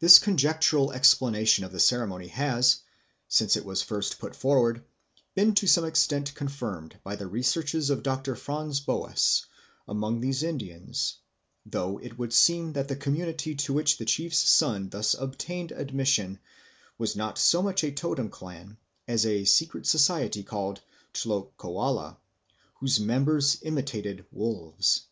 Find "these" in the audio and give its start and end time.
10.20-10.42